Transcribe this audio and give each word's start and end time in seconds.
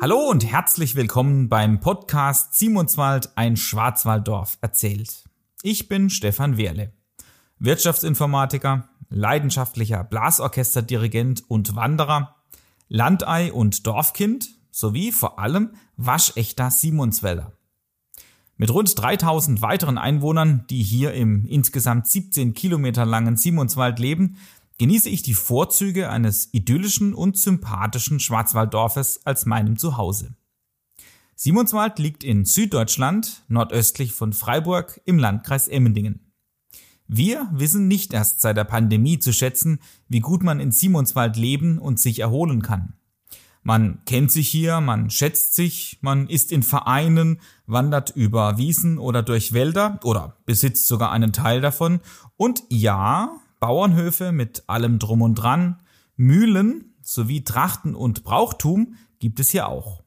Hallo 0.00 0.30
und 0.30 0.46
herzlich 0.46 0.94
willkommen 0.94 1.48
beim 1.48 1.80
Podcast 1.80 2.54
Simonswald, 2.54 3.30
ein 3.34 3.56
Schwarzwalddorf 3.56 4.56
erzählt. 4.60 5.24
Ich 5.64 5.88
bin 5.88 6.08
Stefan 6.08 6.56
Wehrle, 6.56 6.92
Wirtschaftsinformatiker, 7.58 8.88
leidenschaftlicher 9.08 10.04
Blasorchesterdirigent 10.04 11.50
und 11.50 11.74
Wanderer, 11.74 12.36
Landei 12.86 13.52
und 13.52 13.88
Dorfkind 13.88 14.50
sowie 14.70 15.10
vor 15.10 15.40
allem 15.40 15.72
waschechter 15.96 16.70
Simonswälder. 16.70 17.54
Mit 18.56 18.72
rund 18.72 18.96
3000 18.96 19.62
weiteren 19.62 19.98
Einwohnern, 19.98 20.64
die 20.70 20.84
hier 20.84 21.12
im 21.12 21.44
insgesamt 21.44 22.06
17 22.06 22.54
Kilometer 22.54 23.04
langen 23.04 23.36
Simonswald 23.36 23.98
leben, 23.98 24.36
genieße 24.78 25.08
ich 25.08 25.22
die 25.22 25.34
Vorzüge 25.34 26.08
eines 26.08 26.48
idyllischen 26.52 27.14
und 27.14 27.36
sympathischen 27.36 28.20
Schwarzwalddorfes 28.20 29.26
als 29.26 29.44
meinem 29.44 29.76
Zuhause. 29.76 30.34
Simonswald 31.34 31.98
liegt 31.98 32.24
in 32.24 32.44
Süddeutschland, 32.44 33.44
nordöstlich 33.48 34.12
von 34.12 34.32
Freiburg 34.32 35.00
im 35.04 35.18
Landkreis 35.18 35.68
Emmendingen. 35.68 36.32
Wir 37.06 37.48
wissen 37.52 37.88
nicht 37.88 38.12
erst 38.12 38.40
seit 38.40 38.56
der 38.56 38.64
Pandemie 38.64 39.18
zu 39.18 39.32
schätzen, 39.32 39.78
wie 40.08 40.20
gut 40.20 40.42
man 40.42 40.60
in 40.60 40.72
Simonswald 40.72 41.36
leben 41.36 41.78
und 41.78 41.98
sich 41.98 42.18
erholen 42.18 42.60
kann. 42.60 42.94
Man 43.62 44.04
kennt 44.04 44.30
sich 44.30 44.48
hier, 44.48 44.80
man 44.80 45.10
schätzt 45.10 45.54
sich, 45.54 45.98
man 46.00 46.28
ist 46.28 46.52
in 46.52 46.62
Vereinen, 46.62 47.40
wandert 47.66 48.10
über 48.14 48.58
Wiesen 48.58 48.98
oder 48.98 49.22
durch 49.22 49.52
Wälder 49.52 50.00
oder 50.04 50.36
besitzt 50.44 50.86
sogar 50.86 51.12
einen 51.12 51.32
Teil 51.32 51.60
davon. 51.60 52.00
Und 52.36 52.62
ja, 52.68 53.30
Bauernhöfe 53.60 54.32
mit 54.32 54.64
allem 54.68 54.98
drum 54.98 55.22
und 55.22 55.34
dran, 55.34 55.80
Mühlen 56.16 56.94
sowie 57.00 57.44
Trachten 57.44 57.94
und 57.94 58.24
Brauchtum 58.24 58.96
gibt 59.18 59.40
es 59.40 59.50
hier 59.50 59.68
auch. 59.68 60.02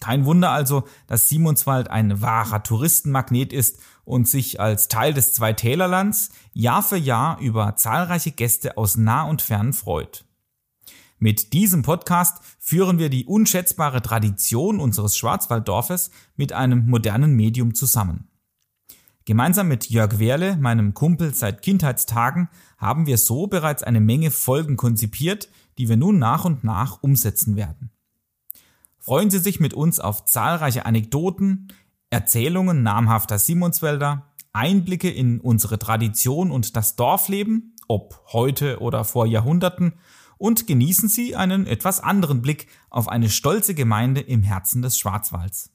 Kein 0.00 0.24
Wunder 0.24 0.50
also, 0.50 0.84
dass 1.06 1.28
Simonswald 1.28 1.88
ein 1.88 2.20
wahrer 2.20 2.62
Touristenmagnet 2.62 3.52
ist 3.52 3.80
und 4.04 4.28
sich 4.28 4.60
als 4.60 4.88
Teil 4.88 5.14
des 5.14 5.34
Zweitälerlands 5.34 6.30
Jahr 6.52 6.82
für 6.82 6.96
Jahr 6.96 7.38
über 7.40 7.76
zahlreiche 7.76 8.32
Gäste 8.32 8.76
aus 8.76 8.96
nah 8.96 9.22
und 9.22 9.40
fern 9.40 9.72
freut. 9.72 10.24
Mit 11.18 11.52
diesem 11.52 11.82
Podcast 11.82 12.42
führen 12.58 12.98
wir 12.98 13.08
die 13.08 13.24
unschätzbare 13.24 14.02
Tradition 14.02 14.80
unseres 14.80 15.16
Schwarzwalddorfes 15.16 16.10
mit 16.36 16.52
einem 16.52 16.86
modernen 16.88 17.34
Medium 17.34 17.74
zusammen. 17.74 18.28
Gemeinsam 19.26 19.68
mit 19.68 19.88
Jörg 19.88 20.18
Wehrle, 20.18 20.56
meinem 20.58 20.92
Kumpel 20.92 21.32
seit 21.32 21.62
Kindheitstagen, 21.62 22.50
haben 22.76 23.06
wir 23.06 23.16
so 23.16 23.46
bereits 23.46 23.82
eine 23.82 24.00
Menge 24.00 24.30
Folgen 24.30 24.76
konzipiert, 24.76 25.48
die 25.78 25.88
wir 25.88 25.96
nun 25.96 26.18
nach 26.18 26.44
und 26.44 26.62
nach 26.62 27.02
umsetzen 27.02 27.56
werden. 27.56 27.90
Freuen 28.98 29.30
Sie 29.30 29.38
sich 29.38 29.60
mit 29.60 29.72
uns 29.72 29.98
auf 29.98 30.26
zahlreiche 30.26 30.84
Anekdoten, 30.84 31.68
Erzählungen 32.10 32.82
namhafter 32.82 33.38
Simonswälder, 33.38 34.30
Einblicke 34.52 35.10
in 35.10 35.40
unsere 35.40 35.78
Tradition 35.78 36.50
und 36.50 36.76
das 36.76 36.94
Dorfleben, 36.94 37.74
ob 37.88 38.22
heute 38.32 38.80
oder 38.80 39.04
vor 39.04 39.26
Jahrhunderten, 39.26 39.94
und 40.36 40.66
genießen 40.66 41.08
Sie 41.08 41.34
einen 41.34 41.66
etwas 41.66 42.00
anderen 42.00 42.42
Blick 42.42 42.68
auf 42.90 43.08
eine 43.08 43.30
stolze 43.30 43.74
Gemeinde 43.74 44.20
im 44.20 44.42
Herzen 44.42 44.82
des 44.82 44.98
Schwarzwalds. 44.98 45.73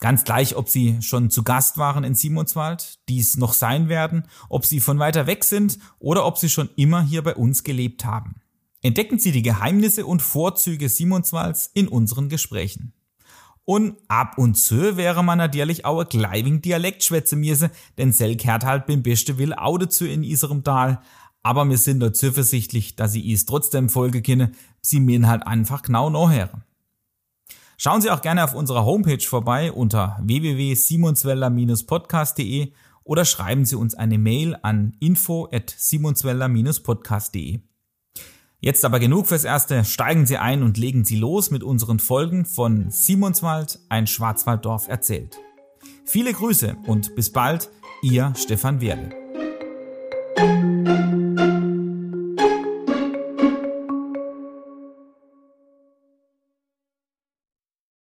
Ganz 0.00 0.22
gleich, 0.22 0.54
ob 0.54 0.68
Sie 0.68 1.02
schon 1.02 1.28
zu 1.28 1.42
Gast 1.42 1.76
waren 1.76 2.04
in 2.04 2.14
Simonswald, 2.14 3.00
dies 3.08 3.36
noch 3.36 3.52
sein 3.52 3.88
werden, 3.88 4.28
ob 4.48 4.64
Sie 4.64 4.78
von 4.78 5.00
weiter 5.00 5.26
weg 5.26 5.42
sind 5.42 5.78
oder 5.98 6.24
ob 6.24 6.38
Sie 6.38 6.48
schon 6.48 6.70
immer 6.76 7.02
hier 7.02 7.22
bei 7.22 7.34
uns 7.34 7.64
gelebt 7.64 8.04
haben. 8.04 8.36
Entdecken 8.80 9.18
Sie 9.18 9.32
die 9.32 9.42
Geheimnisse 9.42 10.06
und 10.06 10.22
Vorzüge 10.22 10.88
Simonswalds 10.88 11.70
in 11.74 11.88
unseren 11.88 12.28
Gesprächen. 12.28 12.92
Und 13.64 13.98
ab 14.06 14.38
und 14.38 14.54
zu 14.54 14.96
wäre 14.96 15.24
man 15.24 15.36
natürlich 15.36 15.84
auch 15.84 16.00
ein 16.00 16.08
gleibing 16.08 16.62
Dialekt 16.62 17.02
schwätze 17.02 17.34
miese, 17.34 17.70
denn 17.98 18.12
sel 18.12 18.36
kehrt 18.36 18.64
halt 18.64 18.86
beim 18.86 19.02
beste 19.02 19.36
Will 19.36 19.52
Aude 19.52 19.88
zu 19.88 20.06
in 20.06 20.22
iserem 20.22 20.62
Tal. 20.62 21.02
Aber 21.42 21.68
wir 21.68 21.76
sind 21.76 22.00
dort 22.00 22.16
zuversichtlich, 22.16 22.96
dass 22.96 23.12
Sie 23.12 23.30
is 23.30 23.46
trotzdem 23.46 23.88
Folge 23.88 24.22
kenne, 24.22 24.52
Sie 24.80 25.00
mir 25.00 25.26
halt 25.26 25.46
einfach 25.46 25.82
genau 25.82 26.08
nachhören. 26.08 26.62
Schauen 27.80 28.00
Sie 28.00 28.10
auch 28.10 28.22
gerne 28.22 28.42
auf 28.42 28.56
unserer 28.56 28.84
Homepage 28.84 29.24
vorbei 29.24 29.70
unter 29.70 30.18
www.simonsweller-podcast.de 30.20 32.72
oder 33.04 33.24
schreiben 33.24 33.64
Sie 33.64 33.76
uns 33.76 33.94
eine 33.94 34.18
Mail 34.18 34.58
an 34.62 34.96
info@simonsweller-podcast.de. 34.98 37.60
Jetzt 38.60 38.84
aber 38.84 38.98
genug 38.98 39.28
fürs 39.28 39.44
Erste, 39.44 39.84
steigen 39.84 40.26
Sie 40.26 40.38
ein 40.38 40.64
und 40.64 40.76
legen 40.76 41.04
Sie 41.04 41.14
los 41.14 41.52
mit 41.52 41.62
unseren 41.62 42.00
Folgen 42.00 42.46
von 42.46 42.90
Simonswald, 42.90 43.78
ein 43.88 44.08
Schwarzwalddorf 44.08 44.88
erzählt. 44.88 45.38
Viele 46.04 46.32
Grüße 46.32 46.76
und 46.88 47.14
bis 47.14 47.30
bald, 47.30 47.70
Ihr 48.02 48.32
Stefan 48.36 48.80
Werle. 48.80 49.27